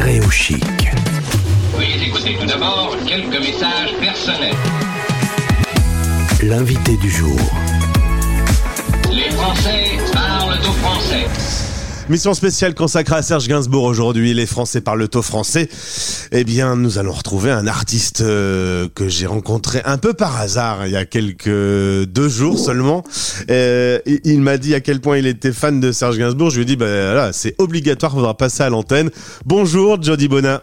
au 0.00 0.30
chic. 0.30 0.64
Veuillez 1.76 2.08
écouter 2.08 2.36
tout 2.40 2.46
d'abord 2.46 2.96
quelques 3.06 3.38
messages 3.38 3.94
personnels. 4.00 4.56
L'invité 6.42 6.96
du 6.96 7.08
jour. 7.08 7.38
Les 9.12 9.30
Français 9.30 9.96
parlent 10.12 10.58
au 10.58 10.72
français. 10.72 11.63
Mission 12.10 12.34
spéciale 12.34 12.74
consacrée 12.74 13.16
à 13.16 13.22
Serge 13.22 13.48
Gainsbourg 13.48 13.84
aujourd'hui. 13.84 14.34
Les 14.34 14.44
Français 14.44 14.82
parlent 14.82 15.08
au 15.14 15.22
français. 15.22 15.70
Eh 16.32 16.44
bien, 16.44 16.76
nous 16.76 16.98
allons 16.98 17.14
retrouver 17.14 17.50
un 17.50 17.66
artiste 17.66 18.20
euh, 18.20 18.90
que 18.94 19.08
j'ai 19.08 19.24
rencontré 19.24 19.80
un 19.86 19.96
peu 19.96 20.12
par 20.12 20.38
hasard 20.38 20.86
il 20.86 20.92
y 20.92 20.96
a 20.96 21.06
quelques 21.06 21.46
deux 21.46 22.28
jours 22.28 22.58
seulement. 22.58 23.04
Euh, 23.50 24.00
il 24.06 24.42
m'a 24.42 24.58
dit 24.58 24.74
à 24.74 24.80
quel 24.80 25.00
point 25.00 25.16
il 25.16 25.26
était 25.26 25.52
fan 25.52 25.80
de 25.80 25.92
Serge 25.92 26.18
Gainsbourg. 26.18 26.50
Je 26.50 26.56
lui 26.56 26.62
ai 26.62 26.66
dit, 26.66 26.76
ben 26.76 27.12
voilà, 27.12 27.32
c'est 27.32 27.54
obligatoire, 27.56 28.12
faudra 28.12 28.36
passer 28.36 28.62
à 28.62 28.68
l'antenne. 28.68 29.10
Bonjour, 29.46 30.02
Jody 30.02 30.28
Bona. 30.28 30.62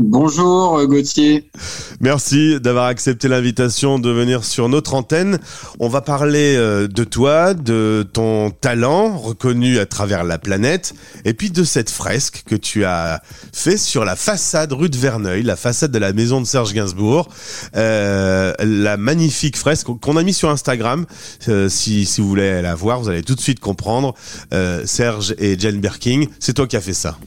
Bonjour 0.00 0.86
Gauthier. 0.86 1.50
Merci 1.98 2.60
d'avoir 2.60 2.84
accepté 2.84 3.26
l'invitation 3.26 3.98
de 3.98 4.08
venir 4.10 4.44
sur 4.44 4.68
notre 4.68 4.94
antenne. 4.94 5.40
On 5.80 5.88
va 5.88 6.02
parler 6.02 6.54
euh, 6.56 6.86
de 6.86 7.02
toi, 7.02 7.52
de 7.52 8.06
ton 8.12 8.50
talent 8.50 9.18
reconnu 9.18 9.80
à 9.80 9.86
travers 9.86 10.22
la 10.22 10.38
planète, 10.38 10.94
et 11.24 11.34
puis 11.34 11.50
de 11.50 11.64
cette 11.64 11.90
fresque 11.90 12.44
que 12.46 12.54
tu 12.54 12.84
as 12.84 13.20
fait 13.52 13.76
sur 13.76 14.04
la 14.04 14.14
façade 14.14 14.72
rue 14.72 14.88
de 14.88 14.96
Verneuil, 14.96 15.42
la 15.42 15.56
façade 15.56 15.90
de 15.90 15.98
la 15.98 16.12
maison 16.12 16.40
de 16.40 16.46
Serge 16.46 16.72
Gainsbourg. 16.72 17.28
Euh, 17.74 18.54
la 18.60 18.96
magnifique 18.96 19.56
fresque 19.56 19.88
qu'on 20.00 20.16
a 20.16 20.22
mis 20.22 20.32
sur 20.32 20.48
Instagram. 20.48 21.06
Euh, 21.48 21.68
si, 21.68 22.06
vous 22.18 22.28
voulez 22.28 22.62
la 22.62 22.76
voir, 22.76 23.00
vous 23.00 23.08
allez 23.08 23.24
tout 23.24 23.34
de 23.34 23.40
suite 23.40 23.58
comprendre. 23.58 24.14
Serge 24.84 25.34
et 25.38 25.58
Jane 25.58 25.80
Birkin, 25.80 26.26
c'est 26.38 26.54
toi 26.54 26.68
qui 26.68 26.76
as 26.76 26.80
fait 26.80 26.94
ça. 26.94 27.18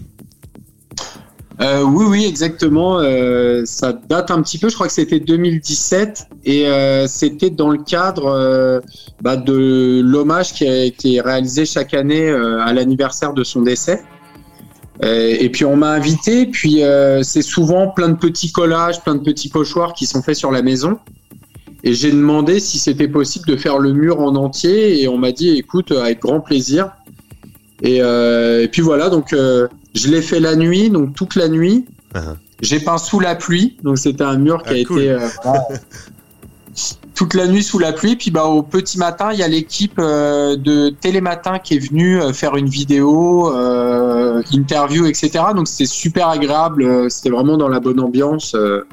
Euh, 1.60 1.84
oui, 1.84 2.06
oui, 2.08 2.26
exactement. 2.26 3.00
Euh, 3.00 3.64
ça 3.66 3.94
date 3.94 4.32
un 4.32 4.42
petit 4.42 4.58
peu. 4.58 4.70
Je 4.70 4.76
crois 4.76 4.88
que 4.88 4.94
c'était 4.94 5.20
2017 5.20 6.28
et 6.46 6.68
euh, 6.68 7.08
c'était 7.08 7.50
dans 7.50 7.70
le 7.70 7.80
cadre 7.80 8.82
bah, 9.22 9.36
de 9.36 10.02
l'hommage 10.04 10.54
qui, 10.54 10.92
qui 10.94 11.18
est 11.18 11.22
réalisé 11.22 11.66
chaque 11.66 11.94
année 11.94 12.30
à 12.30 12.72
l'anniversaire 12.74 13.34
de 13.34 13.44
son 13.44 13.62
décès. 13.62 14.02
Et 15.04 15.50
puis 15.50 15.66
on 15.66 15.76
m'a 15.76 15.92
invité. 15.92 16.46
Puis 16.46 16.82
c'est 17.24 17.42
souvent 17.42 17.90
plein 17.90 18.10
de 18.10 18.18
petits 18.18 18.52
collages, 18.52 19.02
plein 19.02 19.16
de 19.16 19.24
petits 19.24 19.50
pochoirs 19.50 19.94
qui 19.94 20.06
sont 20.06 20.22
faits 20.22 20.36
sur 20.36 20.52
la 20.52 20.62
maison. 20.62 20.98
Et 21.84 21.96
j'ai 21.96 22.12
demandé 22.12 22.60
si 22.60 22.78
c'était 22.78 23.08
possible 23.08 23.48
de 23.48 23.58
faire 23.58 23.80
le 23.80 23.92
mur 23.92 24.20
en 24.20 24.36
entier 24.36 25.02
et 25.02 25.08
on 25.08 25.18
m'a 25.18 25.32
dit 25.32 25.58
écoute 25.58 25.92
avec 25.92 26.22
grand 26.22 26.40
plaisir. 26.40 26.92
Et 27.82 28.02
puis 28.72 28.82
voilà 28.82 29.10
donc. 29.10 29.36
Je 29.96 30.08
l'ai 30.10 30.22
fait 30.22 30.40
la 30.40 30.56
nuit, 30.56 30.90
donc 30.90 31.16
toute 31.16 31.36
la 31.36 31.48
nuit. 31.50 31.86
Uh-huh. 32.16 32.36
J'ai 32.62 32.80
peint 32.80 32.98
sous 32.98 33.20
la 33.20 33.36
pluie, 33.36 33.78
donc 33.84 33.98
c'était 33.98 34.24
un 34.24 34.38
mur 34.38 34.62
qui 34.64 34.70
Ah, 34.70 34.78
a 34.82 34.84
cool. 34.86 35.02
été 35.02 35.12
euh, 35.12 35.28
voilà, 35.44 35.68
toute 37.16 37.34
la 37.34 37.48
nuit 37.48 37.64
sous 37.64 37.80
la 37.80 37.92
pluie. 37.94 38.16
Puis 38.16 38.32
bah 38.32 38.46
au 38.46 38.64
petit 38.64 38.98
matin, 38.98 39.30
il 39.34 39.40
y 39.40 39.44
a 39.44 39.48
l'équipe 39.48 39.98
euh, 40.00 40.56
de 40.56 40.90
Télématin 40.90 41.60
qui 41.60 41.76
est 41.76 41.80
venue 41.80 42.22
euh, 42.22 42.34
faire 42.34 42.56
une 42.56 42.70
vidéo, 42.70 43.52
interview, 44.52 45.06
etc. 45.06 45.44
Donc 45.56 45.68
c'était 45.68 45.86
super 45.86 46.30
agréable. 46.30 47.10
C'était 47.10 47.30
vraiment 47.30 47.58
dans 47.58 47.68
la 47.70 47.80
bonne 47.80 48.00
ambiance. 48.00 48.54
euh, 48.56 48.84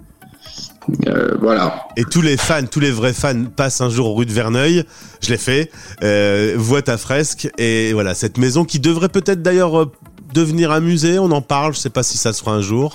voilà. 1.41 1.85
Et 1.99 2.05
tous 2.05 2.23
les 2.23 2.37
fans, 2.39 2.65
tous 2.71 2.81
les 2.81 2.91
vrais 2.91 3.13
fans 3.13 3.45
passent 3.55 3.81
un 3.83 3.91
jour 3.91 4.17
rue 4.17 4.25
de 4.25 4.33
Verneuil, 4.33 4.85
je 5.21 5.29
l'ai 5.31 5.37
fait, 5.37 5.71
euh, 6.03 6.55
voient 6.57 6.81
ta 6.83 6.97
fresque 6.97 7.51
et 7.59 7.93
voilà, 7.93 8.15
cette 8.15 8.39
maison 8.39 8.65
qui 8.65 8.81
devrait 8.81 9.11
peut-être 9.11 9.43
d'ailleurs 9.43 9.91
devenir 10.33 10.71
un 10.73 10.81
musée, 10.81 11.19
on 11.19 11.31
en 11.31 11.43
parle, 11.43 11.75
je 11.75 11.79
sais 11.79 11.91
pas 11.91 12.03
si 12.03 12.17
ça 12.19 12.33
se 12.33 12.41
fera 12.41 12.53
un 12.57 12.61
jour. 12.61 12.95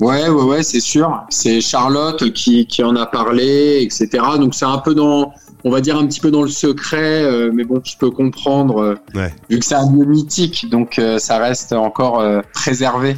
Ouais, 0.00 0.28
ouais, 0.28 0.42
ouais, 0.42 0.62
c'est 0.62 0.80
sûr. 0.80 1.22
C'est 1.30 1.60
Charlotte 1.60 2.32
qui, 2.32 2.66
qui 2.66 2.82
en 2.82 2.96
a 2.96 3.06
parlé, 3.06 3.80
etc. 3.82 4.08
Donc 4.38 4.54
c'est 4.54 4.64
un 4.64 4.78
peu 4.78 4.92
dans, 4.94 5.32
on 5.62 5.70
va 5.70 5.80
dire 5.80 5.96
un 5.96 6.06
petit 6.06 6.18
peu 6.18 6.32
dans 6.32 6.42
le 6.42 6.48
secret, 6.48 7.22
euh, 7.22 7.50
mais 7.54 7.62
bon, 7.62 7.80
je 7.84 7.96
peux 7.96 8.10
comprendre, 8.10 8.78
euh, 8.82 8.94
Ouais. 9.14 9.32
vu 9.48 9.58
que 9.60 9.64
c'est 9.64 9.76
un 9.76 9.90
lieu 9.92 10.04
mythique, 10.04 10.68
donc 10.68 10.98
euh, 10.98 11.18
ça 11.18 11.38
reste 11.38 11.72
encore 11.72 12.24
préservé. 12.52 13.16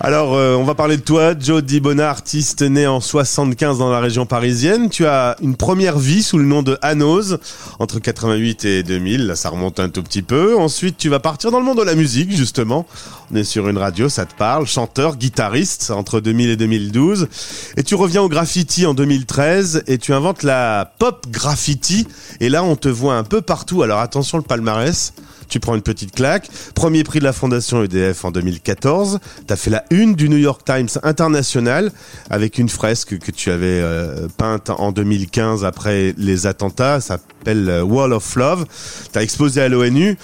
Alors, 0.00 0.34
euh, 0.34 0.56
on 0.56 0.64
va 0.64 0.74
parler 0.74 0.96
de 0.96 1.02
toi, 1.02 1.34
Joe 1.38 1.62
Dibona, 1.62 2.10
artiste 2.10 2.62
né 2.62 2.84
en 2.84 3.00
75 3.00 3.78
dans 3.78 3.90
la 3.90 4.00
région 4.00 4.26
parisienne. 4.26 4.90
Tu 4.90 5.06
as 5.06 5.36
une 5.40 5.54
première 5.54 6.00
vie 6.00 6.24
sous 6.24 6.36
le 6.36 6.44
nom 6.44 6.64
de 6.64 6.76
Hanos, 6.82 7.36
entre 7.78 8.00
88 8.00 8.64
et 8.64 8.82
2000, 8.82 9.28
là 9.28 9.36
ça 9.36 9.50
remonte 9.50 9.78
un 9.78 9.88
tout 9.88 10.02
petit 10.02 10.22
peu. 10.22 10.58
Ensuite, 10.58 10.96
tu 10.96 11.08
vas 11.08 11.20
partir 11.20 11.52
dans 11.52 11.60
le 11.60 11.64
monde 11.64 11.78
de 11.78 11.84
la 11.84 11.94
musique, 11.94 12.32
justement. 12.32 12.86
On 13.30 13.36
est 13.36 13.44
sur 13.44 13.68
une 13.68 13.78
radio, 13.78 14.08
ça 14.08 14.26
te 14.26 14.34
parle, 14.34 14.66
chanteur, 14.66 15.16
guitariste, 15.16 15.92
entre 15.92 16.20
2000 16.20 16.50
et 16.50 16.56
2012. 16.56 17.28
Et 17.76 17.84
tu 17.84 17.94
reviens 17.94 18.22
au 18.22 18.28
graffiti 18.28 18.86
en 18.86 18.94
2013 18.94 19.84
et 19.86 19.98
tu 19.98 20.12
inventes 20.12 20.42
la 20.42 20.92
pop 20.98 21.24
graffiti. 21.30 22.08
Et 22.40 22.48
là, 22.48 22.64
on 22.64 22.74
te 22.74 22.88
voit 22.88 23.14
un 23.14 23.24
peu 23.24 23.42
partout. 23.42 23.82
Alors 23.82 24.00
attention, 24.00 24.38
le 24.38 24.44
palmarès. 24.44 25.12
Tu 25.48 25.60
prends 25.60 25.74
une 25.74 25.82
petite 25.82 26.12
claque. 26.12 26.48
Premier 26.74 27.04
prix 27.04 27.18
de 27.18 27.24
la 27.24 27.32
Fondation 27.32 27.82
EDF 27.82 28.24
en 28.24 28.30
2014. 28.30 29.18
T'as 29.46 29.56
fait 29.56 29.70
la 29.70 29.84
une 29.90 30.14
du 30.14 30.28
New 30.28 30.36
York 30.36 30.62
Times 30.64 30.88
International 31.02 31.90
avec 32.30 32.58
une 32.58 32.68
fresque 32.68 33.18
que 33.18 33.30
tu 33.30 33.50
avais 33.50 33.80
euh, 33.80 34.28
peinte 34.36 34.70
en 34.70 34.92
2015 34.92 35.64
après 35.64 36.14
les 36.16 36.46
attentats. 36.46 37.00
Ça 37.00 37.18
s'appelle 37.18 37.68
euh, 37.68 37.82
Wall 37.82 38.12
of 38.12 38.34
Love. 38.36 38.66
T'as 39.12 39.22
exposé 39.22 39.60
à 39.60 39.68
l'ONU. 39.68 40.16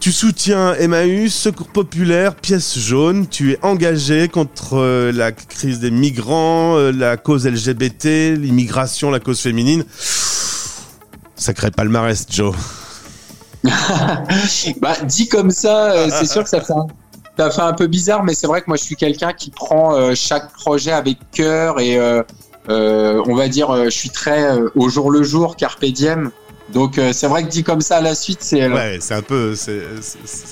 Tu 0.00 0.12
soutiens 0.12 0.74
Emmaüs, 0.74 1.34
Secours 1.34 1.68
Populaire, 1.68 2.34
Pièce 2.34 2.78
Jaune. 2.78 3.26
Tu 3.28 3.52
es 3.52 3.58
engagé 3.62 4.28
contre 4.28 4.74
euh, 4.76 5.12
la 5.12 5.32
crise 5.32 5.80
des 5.80 5.90
migrants, 5.90 6.76
la 6.92 7.16
cause 7.16 7.46
LGBT, 7.46 8.36
l'immigration, 8.36 9.10
la 9.10 9.20
cause 9.20 9.40
féminine. 9.40 9.84
Sacré 11.36 11.70
palmarès, 11.70 12.26
Joe. 12.30 12.54
bah, 14.80 14.96
dit 15.04 15.28
comme 15.28 15.50
ça, 15.50 15.92
euh, 15.92 16.08
c'est 16.10 16.26
sûr 16.26 16.44
que 16.44 16.48
ça 16.48 16.60
fait, 16.60 16.72
un, 16.72 16.86
ça 17.36 17.50
fait 17.50 17.62
un 17.62 17.72
peu 17.72 17.86
bizarre, 17.86 18.24
mais 18.24 18.34
c'est 18.34 18.46
vrai 18.46 18.60
que 18.60 18.66
moi 18.68 18.76
je 18.76 18.82
suis 18.82 18.96
quelqu'un 18.96 19.32
qui 19.32 19.50
prend 19.50 19.94
euh, 19.94 20.14
chaque 20.14 20.52
projet 20.52 20.92
avec 20.92 21.18
cœur 21.32 21.80
et 21.80 21.98
euh, 21.98 23.22
on 23.26 23.34
va 23.34 23.48
dire, 23.48 23.84
je 23.84 23.90
suis 23.90 24.10
très 24.10 24.58
au 24.74 24.88
jour 24.88 25.10
le 25.10 25.22
jour, 25.22 25.56
carpe 25.56 25.84
diem. 25.84 26.30
Donc 26.72 27.00
c'est 27.12 27.28
vrai 27.28 27.44
que 27.44 27.48
dit 27.48 27.62
comme 27.62 27.80
ça 27.80 27.98
à 27.98 28.00
la 28.00 28.16
suite, 28.16 28.38
c'est 28.40 28.68
Ouais, 28.68 28.98
c'est 29.00 29.14
un 29.14 29.22
peu, 29.22 29.54
c'est 29.54 29.82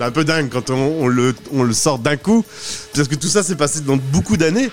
un 0.00 0.10
peu 0.12 0.24
dingue 0.24 0.48
quand 0.48 0.70
on, 0.70 1.08
le, 1.08 1.34
on 1.52 1.64
le 1.64 1.72
sort 1.72 1.98
d'un 1.98 2.16
coup, 2.16 2.44
parce 2.94 3.08
que 3.08 3.16
tout 3.16 3.26
ça 3.26 3.42
s'est 3.42 3.56
passé 3.56 3.80
dans 3.80 3.96
beaucoup 3.96 4.36
d'années. 4.36 4.70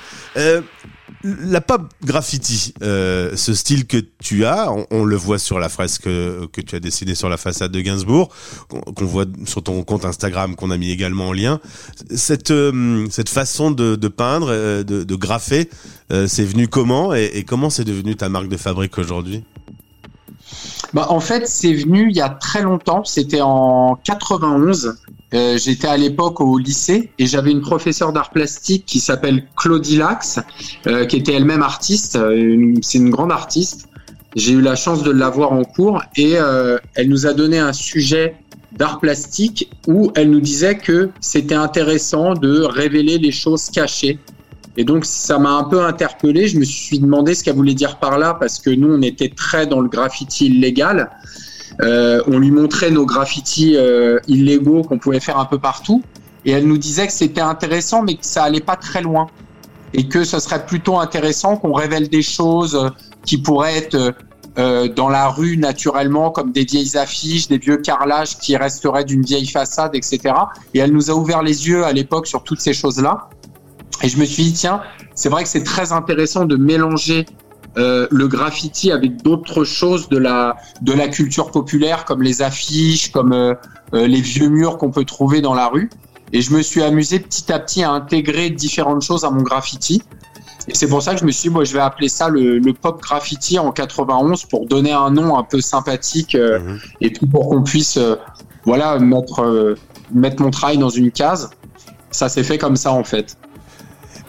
La 1.23 1.61
pop 1.61 1.83
graffiti, 2.03 2.73
euh, 2.81 3.35
ce 3.35 3.53
style 3.53 3.85
que 3.85 3.97
tu 3.97 4.45
as, 4.45 4.71
on, 4.91 5.03
le 5.03 5.15
voit 5.15 5.39
sur 5.39 5.59
la 5.59 5.69
fresque 5.69 6.03
que, 6.03 6.61
tu 6.61 6.75
as 6.75 6.79
dessinée 6.79 7.15
sur 7.15 7.29
la 7.29 7.37
façade 7.37 7.71
de 7.71 7.81
Gainsbourg, 7.81 8.29
qu'on 8.69 9.05
voit 9.05 9.25
sur 9.45 9.63
ton 9.63 9.83
compte 9.83 10.05
Instagram 10.05 10.55
qu'on 10.55 10.71
a 10.71 10.77
mis 10.77 10.91
également 10.91 11.29
en 11.29 11.33
lien. 11.33 11.59
Cette, 12.15 12.51
euh, 12.51 13.07
façon 13.27 13.71
de, 13.71 13.95
peindre, 14.07 14.47
euh, 14.49 14.83
de, 14.83 15.15
graffer, 15.15 15.69
c'est 16.09 16.43
venu 16.43 16.67
comment 16.67 17.13
et, 17.13 17.31
et 17.35 17.43
comment 17.43 17.69
c'est 17.69 17.85
devenu 17.85 18.15
ta 18.15 18.27
marque 18.29 18.49
de 18.49 18.57
fabrique 18.57 18.97
aujourd'hui? 18.97 19.43
Bah, 20.93 21.07
en 21.09 21.19
fait, 21.19 21.47
c'est 21.47 21.73
venu 21.73 22.09
il 22.09 22.15
y 22.15 22.21
a 22.21 22.29
très 22.29 22.61
longtemps. 22.61 23.03
C'était 23.03 23.41
en 23.41 23.95
91. 24.03 24.97
Euh, 25.33 25.57
J'étais 25.57 25.87
à 25.87 25.97
l'époque 25.97 26.41
au 26.41 26.57
lycée 26.57 27.11
et 27.17 27.25
j'avais 27.25 27.51
une 27.51 27.61
professeure 27.61 28.11
d'art 28.11 28.31
plastique 28.31 28.85
qui 28.85 28.99
s'appelle 28.99 29.45
Claudie 29.55 29.97
Lax, 29.97 30.39
euh, 30.87 31.05
qui 31.05 31.17
était 31.17 31.33
elle-même 31.33 31.63
artiste. 31.63 32.17
Euh, 32.17 32.73
C'est 32.81 32.97
une 32.97 33.09
grande 33.09 33.31
artiste. 33.31 33.87
J'ai 34.35 34.53
eu 34.53 34.61
la 34.61 34.75
chance 34.75 35.03
de 35.03 35.11
l'avoir 35.11 35.51
en 35.53 35.63
cours 35.63 36.01
et 36.15 36.33
euh, 36.35 36.77
elle 36.95 37.09
nous 37.09 37.27
a 37.27 37.33
donné 37.33 37.59
un 37.59 37.73
sujet 37.73 38.35
d'art 38.73 38.99
plastique 38.99 39.69
où 39.87 40.11
elle 40.15 40.31
nous 40.31 40.39
disait 40.39 40.77
que 40.77 41.09
c'était 41.19 41.55
intéressant 41.55 42.33
de 42.33 42.61
révéler 42.61 43.17
les 43.17 43.31
choses 43.31 43.69
cachées. 43.69 44.19
Et 44.77 44.85
donc 44.85 45.03
ça 45.03 45.37
m'a 45.37 45.51
un 45.51 45.65
peu 45.65 45.83
interpellé. 45.83 46.47
Je 46.47 46.57
me 46.57 46.63
suis 46.63 46.99
demandé 46.99 47.35
ce 47.35 47.43
qu'elle 47.43 47.55
voulait 47.55 47.73
dire 47.73 47.97
par 47.99 48.17
là 48.17 48.33
parce 48.33 48.59
que 48.59 48.69
nous 48.69 48.93
on 48.93 49.01
était 49.01 49.29
très 49.29 49.67
dans 49.67 49.81
le 49.81 49.89
graffiti 49.89 50.45
illégal. 50.45 51.09
Euh, 51.81 52.21
on 52.27 52.37
lui 52.37 52.51
montrait 52.51 52.91
nos 52.91 53.05
graffitis 53.05 53.75
euh, 53.75 54.19
illégaux 54.27 54.83
qu'on 54.83 54.99
pouvait 54.99 55.19
faire 55.19 55.39
un 55.39 55.45
peu 55.45 55.57
partout. 55.57 56.03
Et 56.45 56.51
elle 56.51 56.67
nous 56.67 56.77
disait 56.77 57.07
que 57.07 57.13
c'était 57.13 57.41
intéressant, 57.41 58.03
mais 58.03 58.15
que 58.15 58.25
ça 58.25 58.43
allait 58.43 58.61
pas 58.61 58.75
très 58.75 59.01
loin. 59.01 59.27
Et 59.93 60.07
que 60.07 60.23
ce 60.23 60.39
serait 60.39 60.65
plutôt 60.65 60.99
intéressant 60.99 61.57
qu'on 61.57 61.73
révèle 61.73 62.09
des 62.09 62.21
choses 62.21 62.75
euh, 62.75 62.89
qui 63.25 63.37
pourraient 63.37 63.77
être 63.77 63.95
euh, 63.95 64.11
euh, 64.57 64.87
dans 64.89 65.09
la 65.09 65.29
rue 65.29 65.57
naturellement, 65.57 66.29
comme 66.31 66.51
des 66.51 66.65
vieilles 66.65 66.97
affiches, 66.97 67.47
des 67.47 67.57
vieux 67.57 67.77
carrelages 67.77 68.37
qui 68.37 68.57
resteraient 68.57 69.05
d'une 69.05 69.21
vieille 69.21 69.47
façade, 69.47 69.95
etc. 69.95 70.19
Et 70.73 70.79
elle 70.79 70.91
nous 70.91 71.09
a 71.09 71.13
ouvert 71.13 71.41
les 71.41 71.69
yeux 71.69 71.85
à 71.85 71.93
l'époque 71.93 72.27
sur 72.27 72.43
toutes 72.43 72.59
ces 72.59 72.73
choses-là. 72.73 73.29
Et 74.03 74.09
je 74.09 74.17
me 74.17 74.25
suis 74.25 74.43
dit, 74.43 74.53
tiens, 74.53 74.81
c'est 75.15 75.29
vrai 75.29 75.43
que 75.43 75.49
c'est 75.49 75.63
très 75.63 75.93
intéressant 75.93 76.45
de 76.45 76.55
mélanger 76.57 77.25
euh, 77.77 78.07
le 78.11 78.27
graffiti 78.27 78.91
avec 78.91 79.23
d'autres 79.23 79.63
choses 79.63 80.09
de 80.09 80.17
la 80.17 80.57
de 80.81 80.93
la 80.93 81.07
culture 81.07 81.51
populaire 81.51 82.05
comme 82.05 82.21
les 82.21 82.41
affiches, 82.41 83.11
comme 83.11 83.33
euh, 83.33 83.53
euh, 83.93 84.07
les 84.07 84.21
vieux 84.21 84.49
murs 84.49 84.77
qu'on 84.77 84.91
peut 84.91 85.05
trouver 85.05 85.41
dans 85.41 85.53
la 85.53 85.67
rue. 85.67 85.89
Et 86.33 86.41
je 86.41 86.53
me 86.53 86.61
suis 86.61 86.81
amusé 86.81 87.19
petit 87.19 87.51
à 87.51 87.59
petit 87.59 87.83
à 87.83 87.91
intégrer 87.91 88.49
différentes 88.49 89.01
choses 89.01 89.25
à 89.25 89.29
mon 89.29 89.41
graffiti. 89.41 90.01
Et 90.67 90.75
c'est 90.75 90.87
pour 90.87 91.01
ça 91.01 91.13
que 91.13 91.19
je 91.19 91.25
me 91.25 91.31
suis 91.31 91.49
dit, 91.49 91.53
moi, 91.53 91.63
je 91.63 91.73
vais 91.73 91.79
appeler 91.79 92.07
ça 92.07 92.29
le, 92.29 92.59
le 92.59 92.73
pop 92.73 93.01
graffiti 93.01 93.57
en 93.57 93.71
91 93.71 94.45
pour 94.45 94.67
donner 94.67 94.91
un 94.91 95.09
nom 95.09 95.37
un 95.37 95.43
peu 95.43 95.59
sympathique 95.59 96.35
euh, 96.35 96.59
Mhm. 96.59 96.79
et 97.01 97.09
puis 97.09 97.25
pour 97.25 97.49
qu'on 97.49 97.63
puisse, 97.63 97.97
euh, 97.97 98.15
voilà, 98.63 98.99
mettre, 98.99 99.41
euh, 99.41 99.75
mettre 100.13 100.41
mon 100.41 100.51
travail 100.51 100.77
dans 100.77 100.89
une 100.89 101.11
case. 101.11 101.49
Ça 102.11 102.29
s'est 102.29 102.43
fait 102.43 102.57
comme 102.57 102.75
ça, 102.75 102.91
en 102.91 103.03
fait. 103.03 103.37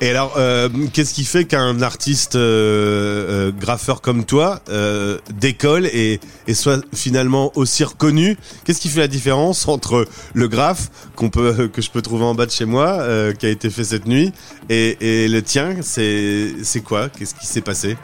Et 0.02 0.10
alors, 0.10 0.34
euh, 0.37 0.69
qu'est-ce 0.93 1.14
qui 1.14 1.22
fait 1.22 1.44
qu'un 1.44 1.81
artiste 1.81 2.34
euh, 2.34 3.50
euh, 3.50 3.52
graffeur 3.52 4.00
comme 4.00 4.25
toi 4.25 4.60
euh, 4.69 5.19
décolle 5.32 5.87
et, 5.87 6.19
et 6.49 6.54
soit 6.54 6.84
finalement 6.93 7.52
aussi 7.54 7.84
reconnu? 7.84 8.37
Qu'est-ce 8.64 8.81
qui 8.81 8.88
fait 8.88 8.99
la 8.99 9.06
différence 9.06 9.69
entre 9.69 10.08
le 10.34 10.49
graphe 10.49 10.90
qu'on 11.14 11.31
peut 11.31 11.69
que 11.69 11.81
je 11.81 11.88
peux 11.88 12.02
trouver 12.02 12.25
en 12.25 12.34
bas 12.34 12.46
de 12.46 12.50
chez 12.50 12.64
moi, 12.64 13.06
qui 13.38 13.46
a 13.46 13.49
été 13.49 13.70
fait 13.70 13.84
cette 13.84 14.06
nuit, 14.06 14.32
et, 14.69 15.25
et 15.25 15.28
le 15.28 15.40
tien? 15.40 15.76
C'est 15.82 16.82
quoi? 16.84 17.08
Qu'est-ce 17.08 17.37
qui 17.37 17.46
s'est 17.46 17.60
passé? 17.60 17.96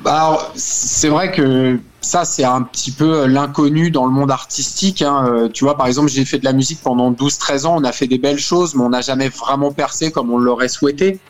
Bah, 0.00 0.52
c'est 0.54 1.08
vrai 1.08 1.32
que 1.32 1.76
ça, 2.00 2.24
c'est 2.24 2.44
un 2.44 2.62
petit 2.62 2.92
peu 2.92 3.26
l'inconnu 3.26 3.90
dans 3.90 4.06
le 4.06 4.12
monde 4.12 4.30
artistique. 4.30 5.02
Hein. 5.02 5.26
Euh, 5.28 5.48
Tu 5.48 5.64
vois, 5.64 5.76
par 5.76 5.86
exemple, 5.86 6.08
j'ai 6.08 6.24
fait 6.24 6.38
de 6.38 6.44
la 6.44 6.52
musique 6.52 6.80
pendant 6.82 7.12
12-13 7.12 7.66
ans, 7.66 7.76
on 7.78 7.84
a 7.84 7.92
fait 7.92 8.06
des 8.06 8.18
belles 8.18 8.38
choses, 8.38 8.74
mais 8.74 8.82
on 8.82 8.90
n'a 8.90 9.02
jamais 9.02 9.28
vraiment 9.28 9.72
percé 9.72 10.10
comme 10.10 10.30
on 10.30 10.38
l'aurait 10.38 10.68
souhaité. 10.68 11.20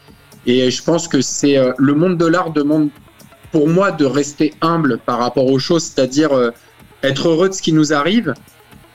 Et 0.46 0.70
je 0.70 0.82
pense 0.82 1.08
que 1.08 1.20
c'est 1.20 1.58
euh, 1.58 1.72
le 1.76 1.94
monde 1.94 2.16
de 2.16 2.26
l'art 2.26 2.50
demande 2.50 2.88
pour 3.52 3.68
moi 3.68 3.90
de 3.90 4.04
rester 4.04 4.54
humble 4.60 4.98
par 4.98 5.18
rapport 5.18 5.46
aux 5.46 5.58
choses, 5.58 5.84
c'est-à-dire 5.84 6.32
euh, 6.32 6.50
être 7.02 7.28
heureux 7.28 7.48
de 7.48 7.54
ce 7.54 7.62
qui 7.62 7.72
nous 7.72 7.92
arrive. 7.92 8.34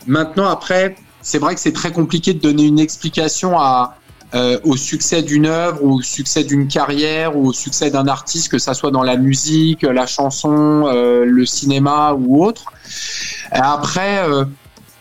Maintenant, 0.08 0.48
après, 0.48 0.96
c'est 1.22 1.40
vrai 1.40 1.56
que 1.56 1.62
c'est 1.62 1.74
très 1.74 1.92
compliqué 1.92 2.34
de 2.34 2.40
donner 2.40 2.64
une 2.64 2.80
explication 2.80 3.60
à, 3.60 3.98
euh, 4.36 4.60
au 4.66 4.76
succès 4.76 5.22
d'une 5.22 5.46
œuvre, 5.46 5.82
au 5.82 6.02
succès 6.02 6.44
d'une 6.44 6.68
carrière, 6.68 7.38
au 7.38 7.54
succès 7.54 7.90
d'un 7.90 8.06
artiste, 8.08 8.52
que 8.52 8.58
ça 8.58 8.74
soit 8.74 8.92
dans 8.92 9.04
la 9.04 9.16
musique, 9.16 9.84
la 9.84 10.08
chanson, 10.08 10.88
euh, 10.88 11.24
le 11.24 11.46
cinéma 11.46 12.14
ou 12.14 12.44
autre. 12.44 12.66
Après, 13.52 14.28
euh, 14.28 14.44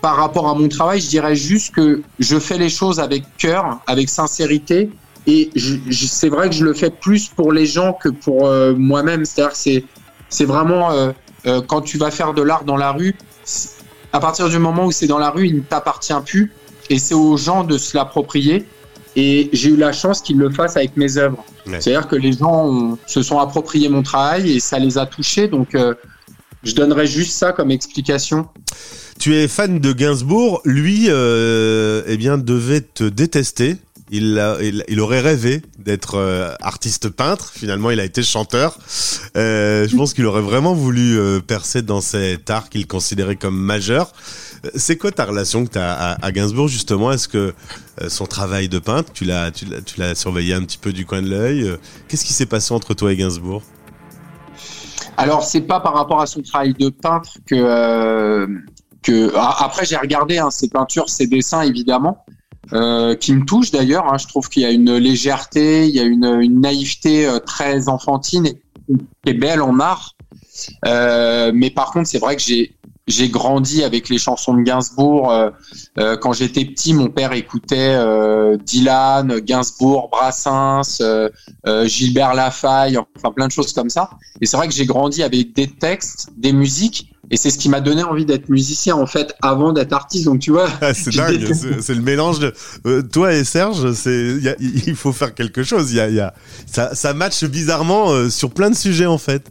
par 0.00 0.16
rapport 0.16 0.48
à 0.48 0.54
mon 0.54 0.69
travail, 0.69 1.00
je 1.00 1.08
dirais 1.08 1.34
juste 1.34 1.75
que 1.75 2.02
je 2.20 2.38
fais 2.38 2.58
les 2.58 2.69
choses 2.69 3.00
avec 3.00 3.25
cœur, 3.36 3.81
avec 3.88 4.08
sincérité, 4.08 4.90
et 5.26 5.50
c'est 5.90 6.28
vrai 6.28 6.48
que 6.48 6.54
je 6.54 6.64
le 6.64 6.75
fais 6.75 6.90
plus 6.90 7.26
pour 7.26 7.50
les 7.50 7.66
gens 7.66 7.92
que 7.94 8.10
pour 8.10 8.48
moi-même. 8.76 9.25
C'est-à-dire 9.25 9.56
c'est, 9.56 9.84
c'est 10.28 10.44
vraiment 10.44 10.90
quand 11.66 11.81
tu 11.81 11.96
vas 11.96 12.10
faire 12.10 12.34
de 12.34 12.42
l'art 12.42 12.64
dans 12.64 12.76
la 12.76 12.92
rue, 12.92 13.16
à 14.12 14.20
partir 14.20 14.50
du 14.50 14.58
moment 14.58 14.84
où 14.84 14.92
c'est 14.92 15.06
dans 15.06 15.19
la 15.19 15.31
rue, 15.31 15.46
il 15.46 15.56
ne 15.56 15.60
t'appartient 15.62 16.12
plus, 16.26 16.52
et 16.90 16.98
c'est 16.98 17.14
aux 17.14 17.38
gens 17.38 17.64
de 17.64 17.78
se 17.78 17.96
l'approprier. 17.96 18.66
Et 19.16 19.49
j'ai 19.52 19.70
eu 19.70 19.76
la 19.76 19.93
chance 19.93 20.20
qu'ils 20.20 20.38
le 20.38 20.50
fassent 20.50 20.76
avec 20.76 20.96
mes 20.96 21.16
œuvres. 21.19 21.44
Ouais. 21.66 21.81
C'est-à-dire 21.81 22.08
que 22.08 22.16
les 22.16 22.32
gens 22.32 22.66
ont- 22.69 22.99
se 23.06 23.22
sont 23.22 23.38
appropriés 23.38 23.88
mon 23.88 24.02
travail 24.02 24.50
et 24.56 24.61
ça 24.61 24.78
les 24.78 24.99
a 24.99 25.06
touchés. 25.06 25.46
Donc, 25.49 25.75
euh, 25.75 25.94
je 26.64 26.75
donnerais 26.75 27.06
juste 27.06 27.32
ça 27.32 27.52
comme 27.52 27.70
explication. 27.70 28.49
Tu 29.20 29.37
es 29.37 29.46
fan 29.46 29.78
de 29.78 29.93
Gainsbourg, 29.93 30.61
lui, 30.64 31.06
euh, 31.08 32.02
eh 32.06 32.16
bien, 32.16 32.38
devait 32.38 32.81
te 32.81 33.05
détester. 33.05 33.76
Il, 34.16 34.38
a- 34.38 34.58
il, 34.62 35.00
aurait 35.00 35.20
rêvé 35.20 35.61
d'être 35.76 36.14
euh, 36.14 36.55
artiste 36.61 37.08
peintre. 37.08 37.50
Finalement, 37.52 37.90
il 37.90 37.99
a 37.99 38.05
été 38.05 38.22
chanteur. 38.22 38.78
Euh, 39.37 39.88
je 39.88 39.96
pense 39.96 40.14
qu'il 40.14 40.25
aurait 40.26 40.40
vraiment 40.40 40.72
voulu 40.72 41.19
euh, 41.19 41.40
percer 41.40 41.82
dans 41.82 42.00
cet 42.00 42.49
art 42.49 42.69
qu'il 42.69 42.87
considérait 42.87 43.34
comme 43.34 43.56
majeur. 43.56 44.12
C'est 44.76 44.96
quoi 44.96 45.11
ta 45.11 45.25
relation 45.25 45.64
que 45.66 45.72
tu 45.72 45.78
as 45.78 46.12
à, 46.12 46.31
Gainsbourg 46.31 46.69
justement? 46.69 47.11
Est-ce 47.11 47.26
que 47.26 47.55
son 48.06 48.26
travail 48.26 48.69
de 48.69 48.78
peintre, 48.78 49.12
tu 49.12 49.25
l'as, 49.25 50.14
surveillé 50.14 50.55
un 50.55 50.62
petit 50.62 50.78
peu 50.78 50.93
du 50.93 51.05
coin 51.05 51.20
de 51.20 51.28
l'œil? 51.28 51.76
Qu'est-ce 52.06 52.25
qui 52.25 52.32
s'est 52.32 52.46
passé 52.46 52.72
entre 52.72 52.94
toi 52.94 53.12
et 53.12 53.17
Gainsbourg? 53.17 53.62
Alors, 55.17 55.43
c'est 55.43 55.62
pas 55.62 55.81
par 55.81 55.94
rapport 55.94 56.20
à 56.20 56.26
son 56.26 56.40
travail 56.40 56.72
de 56.72 56.88
peintre 56.88 57.32
que. 57.46 58.46
que... 59.02 59.37
Après, 59.37 59.84
j'ai 59.84 59.96
regardé 59.96 60.38
hein, 60.38 60.52
ses 60.52 60.69
peintures, 60.69 61.08
ses 61.08 61.26
dessins, 61.26 61.62
évidemment, 61.62 62.25
euh, 62.72 63.14
qui 63.14 63.32
me 63.34 63.44
touchent 63.44 63.70
d'ailleurs. 63.70 64.12
hein. 64.12 64.19
Je 64.19 64.26
trouve 64.26 64.49
qu'il 64.49 64.62
y 64.62 64.66
a 64.66 64.70
une 64.70 64.96
légèreté, 64.96 65.87
il 65.87 65.94
y 65.94 66.00
a 66.00 66.05
une, 66.05 66.25
une 66.40 66.61
naïveté 66.61 67.26
euh, 67.26 67.38
très 67.38 67.88
enfantine 67.88 68.46
et 68.46 68.56
est 69.26 69.34
belle 69.34 69.62
en 69.62 69.78
art. 69.81 70.14
Euh, 70.87 71.52
mais 71.55 71.70
par 71.70 71.90
contre, 71.93 72.08
c'est 72.08 72.19
vrai 72.19 72.37
que 72.37 72.43
j'ai 72.43 72.76
j'ai 73.06 73.28
grandi 73.28 73.84
avec 73.84 74.08
les 74.08 74.16
chansons 74.16 74.55
de 74.55 74.62
Gainsbourg. 74.62 75.31
Euh, 75.31 75.50
euh, 75.99 76.16
quand 76.16 76.32
j'étais 76.32 76.64
petit, 76.64 76.94
mon 76.94 77.08
père 77.08 77.34
écoutait 77.34 77.94
euh, 77.96 78.56
Dylan, 78.56 79.40
Gainsbourg, 79.40 80.08
Brassens, 80.10 81.02
Gilbert 81.84 82.34
Lafaille, 82.34 82.96
enfin 83.17 83.31
plein 83.31 83.46
de 83.46 83.52
choses 83.52 83.75
comme 83.75 83.90
ça. 83.90 84.10
Et 84.40 84.46
c'est 84.46 84.56
vrai 84.56 84.69
que 84.69 84.75
j'ai 84.75 84.87
grandi 84.87 85.22
avec 85.22 85.52
des 85.55 85.69
textes, 85.69 86.31
des 86.38 86.55
musiques, 86.55 87.13
et 87.30 87.36
c'est 87.36 87.50
ce 87.50 87.58
qui 87.58 87.68
m'a 87.68 87.80
donné 87.80 88.02
envie 88.02 88.24
d'être 88.24 88.48
musicien 88.48 88.96
en 88.96 89.06
fait 89.06 89.34
avant 89.42 89.72
d'être 89.72 89.92
artiste. 89.92 90.24
Donc 90.24 90.40
tu 90.40 90.50
vois, 90.50 90.68
Ah, 90.80 90.94
c'est 90.94 91.14
dingue, 91.14 91.40
le 91.40 92.00
mélange 92.00 92.38
de 92.38 92.52
euh, 92.86 93.02
toi 93.02 93.32
et 93.34 93.44
Serge. 93.44 93.92
C'est 93.92 94.36
il 94.60 94.94
faut 94.96 95.12
faire 95.12 95.34
quelque 95.34 95.62
chose. 95.62 95.92
Y 95.92 96.00
a, 96.00 96.08
il 96.08 96.14
y 96.14 96.20
a 96.20 96.34
ça, 96.66 96.94
ça 96.94 97.14
matche 97.14 97.44
bizarrement 97.44 98.10
euh, 98.10 98.30
sur 98.30 98.50
plein 98.50 98.70
de 98.70 98.76
sujets 98.76 99.06
en 99.06 99.18
fait. 99.18 99.50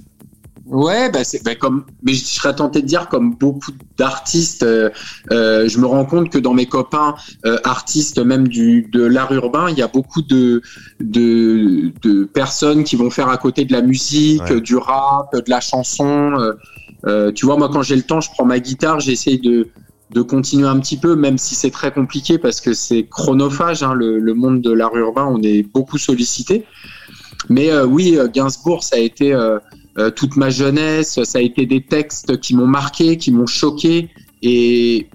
Ouais, 0.66 1.12
bah 1.12 1.26
c'est 1.26 1.44
bah 1.44 1.56
comme, 1.56 1.84
mais 2.04 2.14
je 2.14 2.24
serais 2.24 2.56
tenté 2.56 2.82
de 2.82 2.88
dire 2.88 3.10
comme 3.10 3.36
beaucoup 3.36 3.72
d'artistes, 3.98 4.64
euh, 4.64 4.90
euh, 5.32 5.68
je 5.68 5.78
me 5.78 5.86
rends 5.86 6.06
compte 6.06 6.30
que 6.30 6.38
dans 6.38 6.54
mes 6.54 6.68
copains 6.68 7.16
euh, 7.46 7.58
artistes, 7.66 8.18
même 8.18 8.48
du 8.48 8.84
de 8.94 9.04
l'art 9.04 9.34
urbain, 9.34 9.70
il 9.70 9.78
y 9.78 9.82
a 9.82 9.90
beaucoup 9.90 10.22
de, 10.22 10.62
de 11.02 11.92
de 12.02 12.24
personnes 12.24 12.86
qui 12.86 12.96
vont 12.96 13.10
faire 13.10 13.28
à 13.28 13.36
côté 13.38 13.66
de 13.66 13.74
la 13.74 13.82
musique, 13.82 14.42
Ouais. 14.50 14.62
du 14.62 14.78
rap, 14.78 15.34
de 15.34 15.44
la 15.50 15.60
chanson. 15.60 16.32
euh, 16.40 16.54
euh, 17.08 17.32
tu 17.34 17.46
vois, 17.46 17.58
moi 17.58 17.70
quand 17.72 17.82
j'ai 17.82 17.98
le 17.98 18.04
temps, 18.04 18.22
je 18.22 18.30
prends 18.32 18.46
ma 18.46 18.60
guitare, 18.60 19.02
j'essaye 19.02 19.40
de 19.40 19.68
de 20.12 20.22
continuer 20.22 20.68
un 20.68 20.80
petit 20.80 20.98
peu, 20.98 21.16
même 21.16 21.38
si 21.40 21.56
c'est 21.56 21.72
très 21.72 21.92
compliqué 21.92 22.38
parce 22.38 22.62
que 22.62 22.74
c'est 22.74 23.04
chronophage. 23.10 23.84
Hein, 23.84 23.94
le, 23.96 24.18
le 24.20 24.34
monde 24.34 24.62
de 24.62 24.72
l'art 24.72 24.96
urbain, 24.96 25.26
on 25.30 25.42
est 25.42 25.64
beaucoup 25.64 25.98
sollicité. 25.98 26.66
Mais 27.50 27.70
euh, 27.72 27.86
oui, 27.86 28.18
Gainsbourg, 28.34 28.84
ça 28.84 28.96
a 28.96 29.00
été 29.00 29.34
toute 30.16 30.38
ma 30.38 30.50
jeunesse, 30.50 31.22
ça 31.24 31.38
a 31.38 31.42
été 31.42 31.66
des 31.66 31.82
textes 31.82 32.40
qui 32.40 32.56
m'ont 32.56 32.68
marqué, 32.68 33.18
qui 33.18 33.32
m'ont 33.32 33.46
choqué, 33.46 34.10
et 34.42 35.08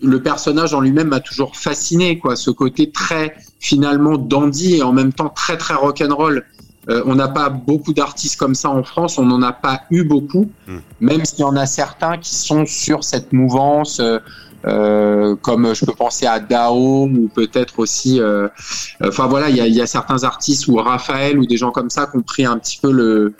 le 0.00 0.22
personnage 0.22 0.74
en 0.74 0.80
lui-même 0.80 1.08
m'a 1.08 1.20
toujours 1.20 1.56
fasciné, 1.56 2.18
quoi. 2.18 2.34
Ce 2.34 2.50
côté 2.50 2.90
très 2.90 3.34
finalement 3.60 4.16
dandy 4.18 4.76
et 4.76 4.82
en 4.82 4.92
même 4.92 5.12
temps 5.12 5.28
très 5.28 5.56
très 5.56 5.74
rock'n'roll. 5.74 6.44
Euh, 6.88 7.02
on 7.06 7.14
n'a 7.14 7.28
pas 7.28 7.48
beaucoup 7.48 7.92
d'artistes 7.92 8.36
comme 8.40 8.56
ça 8.56 8.68
en 8.68 8.82
France, 8.82 9.16
on 9.16 9.24
n'en 9.24 9.40
a 9.42 9.52
pas 9.52 9.82
eu 9.92 10.02
beaucoup, 10.02 10.50
Mm. 10.66 10.78
même 11.00 11.24
s'il 11.24 11.40
y 11.40 11.44
en 11.44 11.54
a 11.54 11.64
certains 11.66 12.18
qui 12.18 12.34
sont 12.34 12.66
sur 12.66 13.04
cette 13.04 13.32
mouvance. 13.32 14.00
euh, 14.00 14.18
euh, 14.64 15.34
comme 15.42 15.74
je 15.74 15.84
peux 15.84 15.92
penser 15.92 16.24
à 16.24 16.38
Dao 16.38 17.06
ou 17.08 17.28
peut-être 17.34 17.80
aussi 17.80 18.20
euh, 18.20 18.46
enfin 19.04 19.26
voilà 19.26 19.50
il 19.50 19.56
y 19.56 19.60
a, 19.60 19.66
il 19.66 19.74
y 19.74 19.80
a 19.80 19.88
certains 19.88 20.22
artistes 20.22 20.68
ou 20.68 20.76
Raphaël 20.76 21.36
ou 21.36 21.46
des 21.46 21.56
gens 21.56 21.72
comme 21.72 21.90
ça 21.90 22.06
qui 22.06 22.16
ont 22.16 22.22
pris 22.22 22.44
un 22.44 22.56
petit 22.58 22.78
peu 22.80 22.92
le 22.92 23.34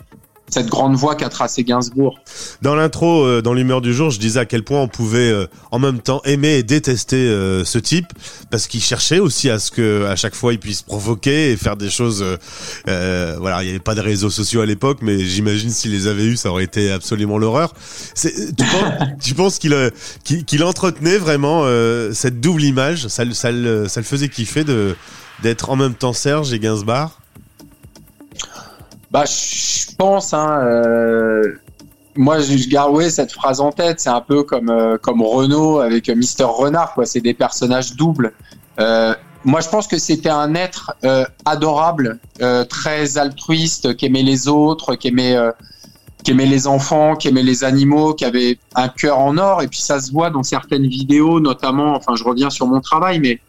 cette 0.53 0.67
grande 0.67 0.95
voie 0.95 1.15
qu'a 1.15 1.29
tracé 1.29 1.63
Gainsbourg 1.63 2.19
Dans 2.61 2.75
l'intro, 2.75 3.25
euh, 3.25 3.41
dans 3.41 3.53
l'humeur 3.53 3.81
du 3.81 3.93
jour, 3.93 4.11
je 4.11 4.19
disais 4.19 4.39
à 4.39 4.45
quel 4.45 4.63
point 4.63 4.79
on 4.81 4.87
pouvait 4.87 5.29
euh, 5.31 5.47
en 5.71 5.79
même 5.79 5.99
temps 5.99 6.21
aimer 6.25 6.55
et 6.57 6.63
détester 6.63 7.15
euh, 7.17 7.65
ce 7.65 7.79
type, 7.79 8.07
parce 8.51 8.67
qu'il 8.67 8.81
cherchait 8.81 9.19
aussi 9.19 9.49
à 9.49 9.57
ce 9.59 9.71
que 9.71 10.05
à 10.05 10.15
chaque 10.15 10.35
fois 10.35 10.53
il 10.53 10.59
puisse 10.59 10.81
provoquer 10.83 11.51
et 11.51 11.57
faire 11.57 11.75
des 11.75 11.89
choses. 11.89 12.23
voilà, 12.85 13.63
il 13.63 13.65
n'y 13.65 13.69
avait 13.71 13.79
pas 13.79 13.95
de 13.95 14.01
réseaux 14.01 14.29
sociaux 14.29 14.61
à 14.61 14.65
l'époque, 14.65 14.99
mais 15.01 15.19
j'imagine 15.25 15.71
s'il 15.71 15.91
les 15.91 16.07
avait 16.07 16.25
eu, 16.25 16.37
ça 16.37 16.49
aurait 16.51 16.63
été 16.63 16.91
absolument 16.91 17.37
l'horreur. 17.37 17.73
Tu 18.15 18.31
penses, 18.65 19.07
tu 19.23 19.33
penses 19.33 19.59
qu'il 19.59 20.63
entretenait 20.63 21.17
vraiment 21.17 21.63
cette 22.13 22.39
double 22.39 22.63
image? 22.63 23.07
Ça, 23.07 23.25
le- 23.25 23.33
ça, 23.33 23.51
le- 23.51 23.87
ça 23.87 23.99
le 23.99 24.05
faisait 24.05 24.29
kiffer 24.29 24.63
de 24.63 24.95
d'être 25.41 25.69
en 25.71 25.75
même 25.75 25.93
temps 25.95 26.13
Serge 26.13 26.53
et 26.53 26.59
Gainsbourg? 26.59 27.19
Bah, 29.13 29.25
je 29.25 29.95
pense, 29.95 30.33
hein, 30.33 30.59
euh, 30.63 31.53
moi, 32.15 32.39
je 32.39 32.67
garde 32.67 32.99
cette 33.09 33.31
phrase 33.31 33.61
en 33.61 33.71
tête. 33.71 33.99
C'est 33.99 34.09
un 34.09 34.21
peu 34.21 34.41
comme, 34.41 34.71
euh, 34.71 34.97
comme 34.97 35.21
Renault 35.21 35.79
avec 35.79 36.09
euh, 36.09 36.15
Mister 36.15 36.45
Renard. 36.45 36.95
C'est 37.05 37.21
des 37.21 37.35
personnages 37.35 37.95
doubles. 37.95 38.33
Euh, 38.79 39.13
moi, 39.45 39.61
je 39.61 39.69
pense 39.69 39.85
que 39.85 39.99
c'était 39.99 40.29
un 40.29 40.55
être 40.55 40.95
adorable, 41.43 42.17
très 42.69 43.17
altruiste, 43.17 43.95
qui 43.97 44.05
aimait 44.05 44.23
les 44.23 44.47
autres, 44.47 44.95
qui 44.95 45.09
aimait, 45.09 45.35
qui 46.23 46.31
aimait 46.31 46.45
les 46.45 46.65
enfants, 46.65 47.17
qui 47.17 47.27
aimait 47.27 47.43
les 47.43 47.65
animaux, 47.65 48.13
qui 48.13 48.23
avait 48.23 48.57
un 48.75 48.87
cœur 48.87 49.19
en 49.19 49.37
or. 49.37 49.61
Et 49.61 49.67
puis, 49.67 49.81
ça 49.81 49.99
se 49.99 50.13
voit 50.13 50.29
dans 50.29 50.43
certaines 50.43 50.87
vidéos, 50.87 51.41
notamment. 51.41 51.93
Enfin, 51.93 52.15
je 52.15 52.23
reviens 52.23 52.49
sur 52.49 52.67
mon 52.67 52.79
travail, 52.79 53.19
mais 53.19 53.41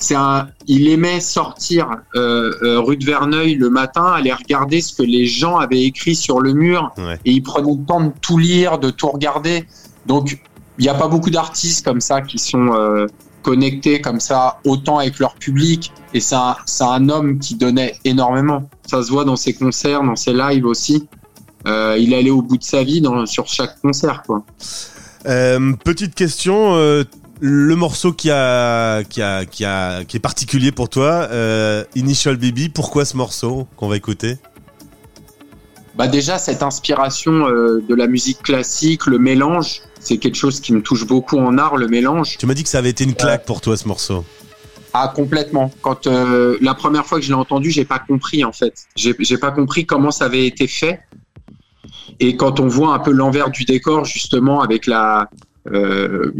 c'est 0.00 0.14
un, 0.14 0.48
il 0.66 0.88
aimait 0.88 1.20
sortir 1.20 1.88
euh, 2.16 2.52
euh, 2.62 2.80
rue 2.80 2.96
de 2.96 3.04
Verneuil 3.04 3.54
le 3.54 3.70
matin, 3.70 4.04
aller 4.06 4.32
regarder 4.32 4.80
ce 4.80 4.94
que 4.94 5.02
les 5.02 5.26
gens 5.26 5.58
avaient 5.58 5.82
écrit 5.82 6.14
sur 6.16 6.40
le 6.40 6.52
mur, 6.54 6.90
Ouais. 6.98 7.18
et 7.24 7.32
il 7.32 7.42
prenait 7.42 7.70
le 7.70 7.84
temps 7.86 8.00
de 8.00 8.12
tout 8.20 8.38
lire, 8.38 8.78
de 8.78 8.90
tout 8.90 9.08
regarder. 9.08 9.66
Donc, 10.06 10.38
il 10.78 10.82
n'y 10.82 10.88
a 10.88 10.94
pas 10.94 11.08
beaucoup 11.08 11.30
d'artistes 11.30 11.84
comme 11.84 12.00
ça 12.00 12.22
qui 12.22 12.38
sont 12.38 12.72
euh, 12.72 13.06
connecter 13.42 14.00
comme 14.00 14.20
ça 14.20 14.58
autant 14.64 14.98
avec 14.98 15.18
leur 15.18 15.34
public. 15.34 15.92
Et 16.14 16.20
c'est 16.20 16.34
un, 16.34 16.56
c'est 16.64 16.84
un 16.84 17.08
homme 17.10 17.38
qui 17.38 17.54
donnait 17.54 17.94
énormément. 18.04 18.68
Ça 18.86 19.02
se 19.02 19.10
voit 19.10 19.24
dans 19.24 19.36
ses 19.36 19.52
concerts, 19.52 20.02
dans 20.02 20.16
ses 20.16 20.32
lives 20.32 20.64
aussi. 20.66 21.06
Il 21.66 22.14
allait 22.14 22.30
au 22.30 22.40
bout 22.40 22.56
de 22.56 22.64
sa 22.64 22.82
vie 22.82 23.02
dans, 23.02 23.26
sur 23.26 23.46
chaque 23.46 23.78
concert, 23.82 24.22
quoi. 24.26 24.42
Euh, 25.26 25.72
petite 25.84 26.14
question, 26.14 26.74
euh, 26.76 27.04
le 27.40 27.74
morceau 27.74 28.12
qui 28.12 28.30
a, 28.30 29.02
qui 29.02 29.22
a, 29.22 29.44
qui 29.46 29.64
a, 29.64 30.04
qui 30.04 30.16
est 30.16 30.20
particulier 30.20 30.72
pour 30.72 30.88
toi, 30.88 31.28
euh, 31.30 31.84
Initial 31.94 32.36
Baby. 32.36 32.68
Pourquoi 32.68 33.04
ce 33.04 33.16
morceau 33.16 33.66
qu'on 33.76 33.88
va 33.88 33.96
écouter? 33.96 34.36
Bah 35.96 36.06
déjà 36.06 36.38
cette 36.38 36.62
inspiration 36.62 37.48
euh, 37.48 37.82
de 37.86 37.94
la 37.94 38.06
musique 38.06 38.42
classique, 38.42 39.06
le 39.06 39.18
mélange, 39.18 39.82
c'est 39.98 40.18
quelque 40.18 40.36
chose 40.36 40.60
qui 40.60 40.72
me 40.72 40.82
touche 40.82 41.06
beaucoup 41.06 41.38
en 41.38 41.58
art, 41.58 41.76
le 41.76 41.88
mélange. 41.88 42.38
Tu 42.38 42.46
m'as 42.46 42.54
dit 42.54 42.62
que 42.62 42.68
ça 42.68 42.78
avait 42.78 42.90
été 42.90 43.04
une 43.04 43.14
claque 43.14 43.44
pour 43.44 43.60
toi 43.60 43.76
ce 43.76 43.88
morceau. 43.88 44.24
Ah 44.92 45.12
complètement. 45.14 45.72
Quand 45.82 46.06
euh, 46.06 46.58
la 46.60 46.74
première 46.74 47.06
fois 47.06 47.18
que 47.18 47.24
je 47.24 47.30
l'ai 47.30 47.34
entendu, 47.38 47.70
j'ai 47.70 47.84
pas 47.84 47.98
compris 47.98 48.44
en 48.44 48.52
fait. 48.52 48.86
J'ai 48.96 49.38
pas 49.38 49.50
compris 49.50 49.86
comment 49.86 50.10
ça 50.10 50.26
avait 50.26 50.46
été 50.46 50.66
fait. 50.66 51.00
Et 52.18 52.36
quand 52.36 52.60
on 52.60 52.68
voit 52.68 52.94
un 52.94 52.98
peu 52.98 53.12
l'envers 53.12 53.50
du 53.50 53.64
décor 53.64 54.04
justement 54.04 54.60
avec 54.60 54.86
la, 54.86 55.30
euh, 55.72 56.32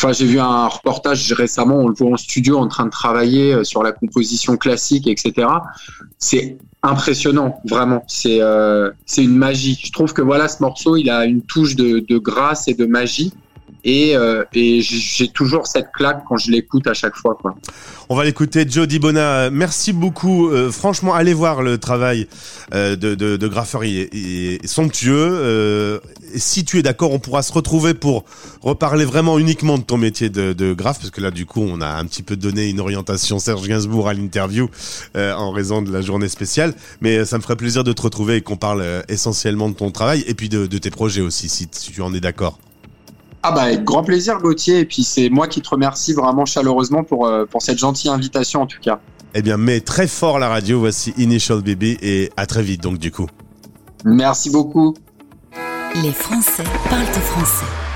enfin 0.00 0.12
j'ai 0.12 0.24
vu 0.24 0.40
un 0.40 0.66
reportage 0.66 1.30
récemment, 1.32 1.76
on 1.76 1.88
le 1.88 1.94
voit 1.94 2.12
en 2.12 2.16
studio 2.16 2.56
en 2.56 2.68
train 2.68 2.86
de 2.86 2.90
travailler 2.90 3.52
euh, 3.52 3.64
sur 3.64 3.82
la 3.82 3.92
composition 3.92 4.56
classique, 4.56 5.06
etc. 5.06 5.46
C'est 6.18 6.56
impressionnant, 6.82 7.60
vraiment. 7.66 8.02
C'est 8.08 8.40
euh, 8.40 8.90
c'est 9.04 9.22
une 9.22 9.36
magie. 9.36 9.78
Je 9.84 9.92
trouve 9.92 10.14
que 10.14 10.22
voilà 10.22 10.48
ce 10.48 10.62
morceau, 10.62 10.96
il 10.96 11.10
a 11.10 11.26
une 11.26 11.42
touche 11.42 11.76
de, 11.76 11.98
de 11.98 12.16
grâce 12.16 12.66
et 12.66 12.74
de 12.74 12.86
magie. 12.86 13.34
Et, 13.84 14.14
euh, 14.16 14.44
et 14.52 14.80
j'ai- 14.82 15.28
toujours 15.28 15.66
cette 15.66 15.92
claque 15.92 16.22
quand 16.28 16.36
je 16.36 16.50
l'écoute 16.50 16.86
à 16.86 16.94
chaque 16.94 17.16
fois. 17.16 17.36
Quoi. 17.40 17.54
On 18.08 18.16
va 18.16 18.24
l'écouter, 18.24 18.66
Joe 18.68 18.86
Dibona. 18.88 19.48
Merci 19.50 19.92
beaucoup. 19.92 20.48
Euh, 20.50 20.70
franchement, 20.70 21.14
allez 21.14 21.32
voir 21.34 21.62
le 21.62 21.78
travail 21.78 22.26
euh, 22.74 22.96
de, 22.96 23.14
de, 23.14 23.36
de 23.36 23.48
graffeur. 23.48 23.84
Il 23.84 24.08
il 24.12 24.54
est 24.54 24.66
somptueux. 24.66 25.14
Euh, 25.14 25.98
si 26.36 26.64
tu 26.64 26.78
es 26.78 26.82
d'accord, 26.82 27.12
on 27.12 27.18
pourra 27.18 27.42
se 27.42 27.52
retrouver 27.52 27.94
pour 27.94 28.24
reparler 28.60 29.04
vraiment 29.04 29.38
uniquement 29.38 29.78
de 29.78 29.82
ton 29.82 29.96
métier 29.96 30.28
de, 30.28 30.52
de 30.52 30.74
parce 30.74 31.10
que 31.10 31.20
là, 31.20 31.30
du 31.30 31.46
coup, 31.46 31.62
on 31.62 31.80
a 31.80 31.88
un 31.88 32.04
petit 32.06 32.22
peu 32.22 32.36
donné 32.36 32.68
une 32.68 32.80
orientation 32.80 33.38
Serge 33.38 33.66
Gainsbourg 33.66 34.08
à 34.08 34.14
l'interview 34.14 34.68
euh, 35.16 35.32
en 35.34 35.52
raison 35.52 35.80
de 35.82 35.92
la 35.92 36.00
journée 36.02 36.28
spéciale. 36.28 36.74
Mais 37.00 37.18
euh, 37.18 37.24
ça 37.24 37.38
me 37.38 37.42
ferait 37.42 37.56
plaisir 37.56 37.84
de 37.84 37.92
te 37.92 38.02
retrouver 38.02 38.36
et 38.36 38.40
qu'on 38.40 38.56
parle 38.56 38.84
essentiellement 39.08 39.68
de 39.68 39.74
ton 39.74 39.90
travail 39.90 40.24
et 40.26 40.34
puis 40.34 40.48
de, 40.48 40.66
de 40.66 40.78
tes 40.78 40.90
projets 40.90 41.20
aussi, 41.20 41.48
si, 41.48 41.68
si 41.70 41.92
tu 41.92 42.02
en 42.02 42.12
es 42.14 42.20
d'accord. 42.20 42.58
Ah 43.42 43.52
bah 43.52 43.62
avec 43.62 43.84
grand 43.84 44.04
plaisir 44.04 44.38
Gauthier. 44.38 44.80
Et 44.80 44.84
puis 44.84 45.02
c'est 45.02 45.30
moi 45.30 45.48
qui 45.48 45.60
te 45.60 45.68
remercie 45.68 46.12
vraiment 46.12 46.44
chaleureusement 46.44 47.04
pour, 47.04 47.26
euh, 47.26 47.46
pour 47.46 47.62
cette 47.62 47.78
gentille 47.78 48.10
invitation 48.10 48.62
en 48.62 48.66
tout 48.66 48.80
cas. 48.80 49.00
Eh 49.34 49.42
bien, 49.42 49.56
mets 49.56 49.80
très 49.80 50.08
fort 50.08 50.38
la 50.38 50.48
radio. 50.48 50.80
Voici 50.80 51.14
Initial 51.16 51.62
Baby 51.62 51.96
et 52.02 52.30
à 52.36 52.46
très 52.46 52.62
vite, 52.62 52.82
donc, 52.82 52.98
du 52.98 53.12
coup. 53.12 53.26
Merci 54.04 54.50
beaucoup. 54.50 54.94
Les 56.02 56.12
Français 56.12 56.64
parlent 56.88 57.04
français. 57.04 57.89